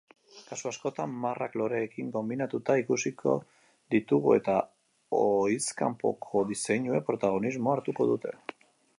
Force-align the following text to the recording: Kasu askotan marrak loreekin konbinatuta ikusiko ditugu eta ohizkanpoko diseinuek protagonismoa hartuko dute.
Kasu 0.45 0.67
askotan 0.69 1.11
marrak 1.25 1.57
loreekin 1.61 2.07
konbinatuta 2.15 2.77
ikusiko 2.83 3.33
ditugu 3.95 4.33
eta 4.37 4.55
ohizkanpoko 5.19 6.43
diseinuek 6.53 7.05
protagonismoa 7.11 7.77
hartuko 7.81 8.09
dute. 8.13 8.35